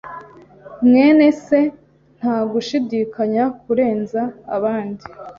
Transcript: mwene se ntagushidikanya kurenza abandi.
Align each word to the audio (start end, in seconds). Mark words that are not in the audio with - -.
mwene 0.87 1.25
se 1.45 1.59
ntagushidikanya 2.17 3.43
kurenza 3.61 4.21
abandi. 4.55 5.03